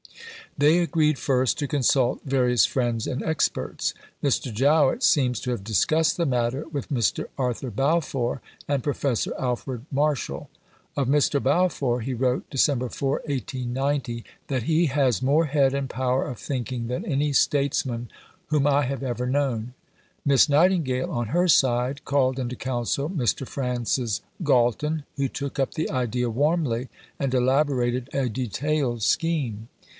They 0.57 0.79
agreed 0.79 1.17
first 1.19 1.57
to 1.59 1.67
consult 1.67 2.21
various 2.25 2.65
friends 2.65 3.07
and 3.07 3.23
experts. 3.23 3.93
Mr. 4.23 4.51
Jowett 4.51 5.01
seems 5.03 5.39
to 5.41 5.51
have 5.51 5.63
discussed 5.63 6.17
the 6.17 6.25
matter 6.25 6.65
with 6.71 6.89
Mr. 6.89 7.25
Arthur 7.37 7.69
Balfour 7.71 8.41
and 8.67 8.83
Professor 8.83 9.31
Alfred 9.39 9.85
Marshall. 9.91 10.49
Of 10.97 11.07
Mr. 11.07 11.41
Balfour, 11.41 12.01
he 12.01 12.13
wrote 12.15 12.49
(Dec. 12.49 12.93
4, 12.93 13.09
1890) 13.25 14.25
that 14.47 14.63
"he 14.63 14.87
has 14.87 15.21
more 15.21 15.45
head 15.45 15.73
and 15.73 15.89
power 15.89 16.27
of 16.27 16.39
thinking 16.39 16.87
than 16.87 17.05
any 17.05 17.31
statesman 17.31 18.09
whom 18.47 18.67
I 18.67 18.83
have 18.85 19.03
ever 19.03 19.27
known." 19.27 19.73
Miss 20.25 20.49
Nightingale 20.49 21.11
on 21.11 21.27
her 21.27 21.47
side 21.47 22.03
called 22.05 22.39
into 22.39 22.55
council 22.55 23.09
Mr. 23.09 23.47
Francis 23.47 24.21
Galton, 24.43 25.05
who 25.17 25.27
took 25.27 25.59
up 25.59 25.75
the 25.75 25.89
idea 25.89 26.29
warmly 26.29 26.89
and 27.19 27.33
elaborated 27.33 28.09
a 28.13 28.27
detailed 28.27 29.03
scheme. 29.03 29.69